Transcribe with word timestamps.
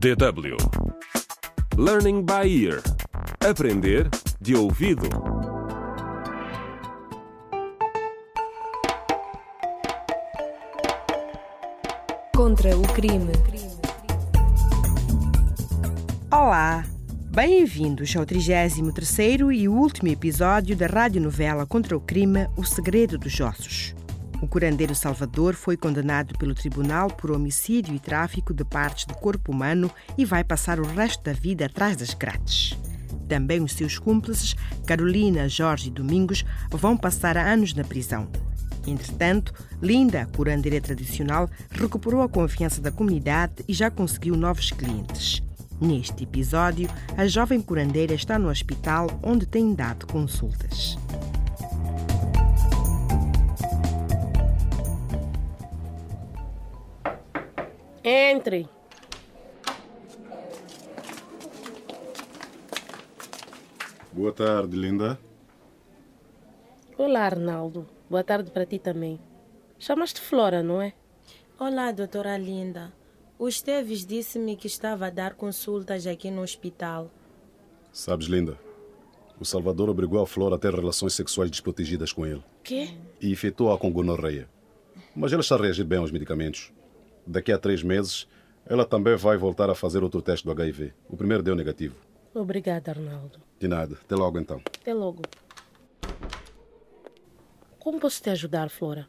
DW 0.00 0.56
Learning 1.76 2.24
by 2.24 2.48
Ear 2.48 2.80
Aprender 3.46 4.08
de 4.40 4.56
ouvido. 4.56 5.06
Contra 12.34 12.74
o 12.78 12.82
crime. 12.94 13.30
Olá! 16.32 16.82
Bem-vindos 17.30 18.16
ao 18.16 18.24
33º 18.24 19.54
e 19.54 19.68
último 19.68 20.08
episódio 20.08 20.74
da 20.74 20.86
radionovela 20.86 21.66
Contra 21.66 21.94
o 21.94 22.00
Crime 22.00 22.48
O 22.56 22.64
Segredo 22.64 23.18
dos 23.18 23.38
Ossos. 23.38 23.94
O 24.40 24.48
curandeiro 24.48 24.94
Salvador 24.94 25.54
foi 25.54 25.76
condenado 25.76 26.36
pelo 26.38 26.54
tribunal 26.54 27.08
por 27.08 27.30
homicídio 27.30 27.94
e 27.94 27.98
tráfico 27.98 28.54
de 28.54 28.64
partes 28.64 29.04
do 29.04 29.14
corpo 29.14 29.52
humano 29.52 29.90
e 30.16 30.24
vai 30.24 30.42
passar 30.42 30.80
o 30.80 30.86
resto 30.86 31.22
da 31.22 31.32
vida 31.32 31.66
atrás 31.66 31.96
das 31.96 32.14
grades. 32.14 32.76
Também 33.28 33.62
os 33.62 33.72
seus 33.72 33.98
cúmplices, 33.98 34.56
Carolina, 34.86 35.48
Jorge 35.48 35.88
e 35.88 35.92
Domingos, 35.92 36.44
vão 36.70 36.96
passar 36.96 37.36
anos 37.36 37.74
na 37.74 37.84
prisão. 37.84 38.28
Entretanto, 38.86 39.52
Linda, 39.82 40.26
curandeira 40.34 40.80
tradicional, 40.80 41.48
recuperou 41.70 42.22
a 42.22 42.28
confiança 42.28 42.80
da 42.80 42.90
comunidade 42.90 43.62
e 43.68 43.74
já 43.74 43.90
conseguiu 43.90 44.36
novos 44.36 44.70
clientes. 44.70 45.42
Neste 45.80 46.24
episódio, 46.24 46.88
a 47.16 47.26
jovem 47.26 47.60
curandeira 47.60 48.14
está 48.14 48.38
no 48.38 48.48
hospital 48.48 49.06
onde 49.22 49.46
tem 49.46 49.74
dado 49.74 50.06
consultas. 50.06 50.98
Entre. 58.02 58.68
Boa 64.12 64.32
tarde, 64.32 64.76
linda. 64.76 65.18
Olá, 66.98 67.20
Arnaldo. 67.24 67.86
Boa 68.08 68.24
tarde 68.24 68.50
para 68.50 68.66
ti 68.66 68.78
também. 68.78 69.20
Chamaste 69.78 70.20
Flora, 70.20 70.62
não 70.62 70.82
é? 70.82 70.92
Olá, 71.58 71.92
doutora 71.92 72.36
Linda. 72.36 72.92
O 73.38 73.48
Esteves 73.48 74.04
disse-me 74.04 74.56
que 74.56 74.66
estava 74.66 75.06
a 75.06 75.10
dar 75.10 75.34
consultas 75.34 76.06
aqui 76.06 76.30
no 76.30 76.42
hospital. 76.42 77.10
Sabes, 77.92 78.26
linda, 78.26 78.58
o 79.38 79.44
Salvador 79.44 79.88
obrigou 79.88 80.20
a 80.22 80.26
Flora 80.26 80.56
a 80.56 80.58
ter 80.58 80.74
relações 80.74 81.14
sexuais 81.14 81.50
desprotegidas 81.50 82.12
com 82.12 82.26
ele 82.26 82.42
Quê? 82.62 82.90
e 83.20 83.32
infectou-a 83.32 83.78
com 83.78 83.90
gonorreia. 83.90 84.48
Mas 85.16 85.32
ela 85.32 85.40
está 85.40 85.54
a 85.54 85.58
reagir 85.58 85.84
bem 85.84 85.98
aos 85.98 86.10
medicamentos. 86.10 86.72
Daqui 87.26 87.52
a 87.52 87.58
três 87.58 87.82
meses, 87.82 88.26
ela 88.66 88.84
também 88.84 89.16
vai 89.16 89.36
voltar 89.36 89.70
a 89.70 89.74
fazer 89.74 90.02
outro 90.02 90.22
teste 90.22 90.44
do 90.44 90.52
HIV. 90.52 90.92
O 91.08 91.16
primeiro 91.16 91.42
deu 91.42 91.54
negativo. 91.54 91.96
Obrigada, 92.34 92.92
Arnaldo. 92.92 93.40
De 93.58 93.66
nada. 93.66 93.98
Até 94.02 94.14
logo, 94.14 94.38
então. 94.38 94.60
Até 94.80 94.94
logo. 94.94 95.22
Como 97.78 97.98
posso 97.98 98.22
te 98.22 98.30
ajudar, 98.30 98.70
Flora? 98.70 99.08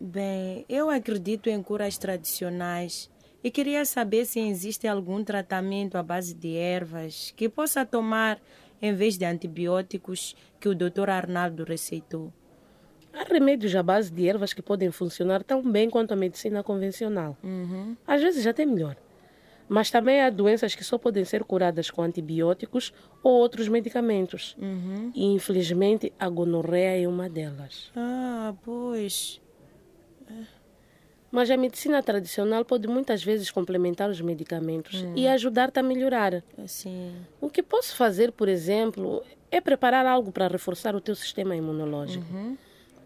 Bem, 0.00 0.64
eu 0.68 0.88
acredito 0.88 1.48
em 1.48 1.62
curas 1.62 1.98
tradicionais 1.98 3.10
e 3.42 3.50
queria 3.50 3.84
saber 3.84 4.24
se 4.24 4.40
existe 4.40 4.86
algum 4.86 5.24
tratamento 5.24 5.96
à 5.96 6.02
base 6.02 6.34
de 6.34 6.56
ervas 6.56 7.32
que 7.36 7.48
possa 7.48 7.84
tomar 7.84 8.40
em 8.80 8.94
vez 8.94 9.18
de 9.18 9.24
antibióticos 9.24 10.36
que 10.60 10.68
o 10.68 10.74
Dr. 10.74 11.10
Arnaldo 11.10 11.64
receitou. 11.64 12.32
Há 13.12 13.24
remédios 13.24 13.74
à 13.74 13.82
base 13.82 14.12
de 14.12 14.28
ervas 14.28 14.52
que 14.52 14.62
podem 14.62 14.90
funcionar 14.90 15.42
tão 15.42 15.62
bem 15.62 15.90
quanto 15.90 16.12
a 16.12 16.16
medicina 16.16 16.62
convencional. 16.62 17.36
Às 18.06 18.22
vezes 18.22 18.46
até 18.46 18.64
melhor. 18.64 18.96
Mas 19.68 19.90
também 19.90 20.22
há 20.22 20.30
doenças 20.30 20.74
que 20.74 20.82
só 20.82 20.96
podem 20.96 21.24
ser 21.26 21.44
curadas 21.44 21.90
com 21.90 22.02
antibióticos 22.02 22.92
ou 23.22 23.32
outros 23.34 23.68
medicamentos. 23.68 24.56
E 25.14 25.24
infelizmente 25.26 26.12
a 26.18 26.28
gonorreia 26.28 27.04
é 27.04 27.08
uma 27.08 27.28
delas. 27.28 27.90
Ah, 27.94 28.54
pois. 28.64 29.40
Mas 31.30 31.50
a 31.50 31.56
medicina 31.58 32.02
tradicional 32.02 32.64
pode 32.64 32.88
muitas 32.88 33.22
vezes 33.22 33.50
complementar 33.50 34.08
os 34.08 34.20
medicamentos 34.20 35.04
e 35.14 35.28
ajudar-te 35.28 35.78
a 35.78 35.82
melhorar. 35.82 36.42
Assim. 36.56 37.12
O 37.38 37.50
que 37.50 37.62
posso 37.62 37.94
fazer, 37.94 38.32
por 38.32 38.48
exemplo, 38.48 39.22
é 39.50 39.60
preparar 39.60 40.06
algo 40.06 40.32
para 40.32 40.48
reforçar 40.48 40.96
o 40.96 41.00
teu 41.00 41.14
sistema 41.14 41.54
imunológico. 41.54 42.24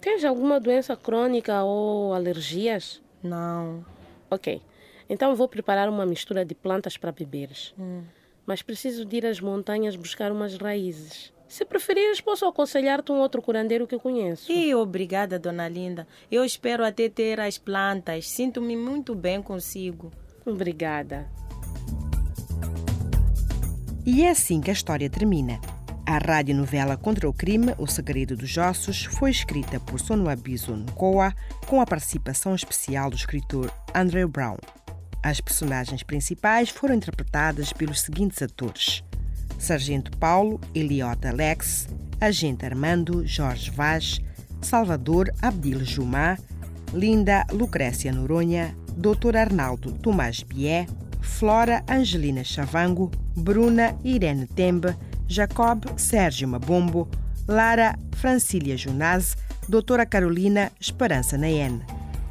Tens 0.00 0.24
alguma 0.24 0.60
doença 0.60 0.96
crônica 0.96 1.62
ou 1.62 2.14
alergias? 2.14 3.02
Não. 3.22 3.84
Ok. 4.30 4.62
Então 5.08 5.34
vou 5.34 5.48
preparar 5.48 5.88
uma 5.88 6.06
mistura 6.06 6.44
de 6.44 6.54
plantas 6.54 6.96
para 6.96 7.12
beberes. 7.12 7.74
Mas 8.46 8.62
preciso 8.62 9.04
de 9.04 9.16
ir 9.16 9.26
às 9.26 9.40
montanhas 9.40 9.96
buscar 9.96 10.30
umas 10.30 10.56
raízes. 10.56 11.32
Se 11.48 11.64
preferires, 11.64 12.20
posso 12.20 12.44
aconselhar-te 12.44 13.10
um 13.10 13.20
outro 13.20 13.40
curandeiro 13.40 13.86
que 13.86 13.94
eu 13.94 14.00
conheço. 14.00 14.52
E 14.52 14.74
obrigada, 14.74 15.38
dona 15.38 15.66
Linda. 15.66 16.06
Eu 16.30 16.44
espero 16.44 16.84
até 16.84 17.08
ter 17.08 17.40
as 17.40 17.56
plantas. 17.56 18.28
Sinto-me 18.28 18.76
muito 18.76 19.14
bem 19.14 19.40
consigo. 19.40 20.12
Obrigada. 20.44 21.26
E 24.04 24.22
é 24.22 24.30
assim 24.30 24.60
que 24.60 24.70
a 24.70 24.74
história 24.74 25.08
termina. 25.08 25.58
A 26.08 26.16
radionovela 26.16 26.96
Contra 26.96 27.28
o 27.28 27.34
Crime, 27.34 27.74
O 27.76 27.86
Segredo 27.86 28.34
dos 28.34 28.56
Ossos, 28.56 29.04
foi 29.04 29.30
escrita 29.30 29.78
por 29.78 30.00
Sonoabiso 30.00 30.74
Nkoa, 30.74 31.34
com 31.66 31.82
a 31.82 31.86
participação 31.86 32.54
especial 32.54 33.10
do 33.10 33.16
escritor 33.16 33.70
Andrew 33.94 34.26
Brown. 34.26 34.56
As 35.22 35.38
personagens 35.38 36.02
principais 36.02 36.70
foram 36.70 36.94
interpretadas 36.94 37.74
pelos 37.74 38.00
seguintes 38.00 38.40
atores: 38.40 39.04
Sargento 39.58 40.10
Paulo, 40.16 40.58
Eliota 40.74 41.28
Alex, 41.28 41.90
Agente 42.18 42.64
Armando, 42.64 43.26
Jorge 43.26 43.70
Vaz, 43.70 44.18
Salvador 44.62 45.30
Abdil 45.42 45.84
Jumá, 45.84 46.38
Linda 46.94 47.46
Lucrécia 47.52 48.10
Noronha, 48.10 48.74
Dr. 48.96 49.36
Arnaldo 49.36 49.92
Tomás 49.92 50.42
Bié, 50.42 50.86
Flora 51.20 51.84
Angelina 51.86 52.42
Chavango, 52.42 53.10
Bruna 53.36 53.94
Irene 54.02 54.46
Tembe, 54.46 54.96
Jacob 55.28 55.84
Sérgio 55.96 56.48
Mabombo, 56.48 57.06
Lara 57.46 57.96
Francília 58.16 58.76
Junaz, 58.76 59.36
Doutora 59.68 60.04
Carolina 60.06 60.72
Esperança 60.80 61.36
Nayen. 61.36 61.82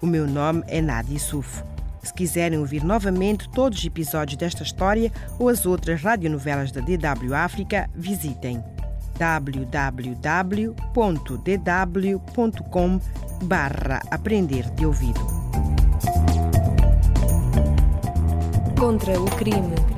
O 0.00 0.06
meu 0.06 0.26
nome 0.26 0.62
é 0.68 0.80
Nadia 0.82 1.18
Sufo. 1.18 1.64
Se 2.02 2.12
quiserem 2.12 2.58
ouvir 2.58 2.84
novamente 2.84 3.48
todos 3.48 3.78
os 3.78 3.84
episódios 3.84 4.36
desta 4.36 4.62
história 4.62 5.10
ou 5.38 5.48
as 5.48 5.64
outras 5.64 6.02
radionovelas 6.02 6.70
da 6.72 6.80
DW 6.80 7.34
África, 7.34 7.88
visitem 7.94 8.62
www.dw.com 9.18 10.60
barra 13.44 14.02
aprender 14.10 14.68
de 14.70 14.84
ouvido. 14.84 15.20
Contra 18.78 19.20
o 19.20 19.26
crime. 19.36 19.91